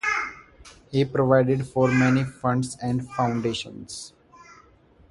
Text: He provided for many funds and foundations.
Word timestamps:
He 0.89 1.05
provided 1.05 1.67
for 1.67 1.87
many 1.89 2.23
funds 2.23 2.75
and 2.81 3.07
foundations. 3.11 4.13